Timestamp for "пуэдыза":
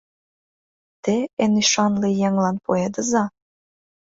2.63-3.23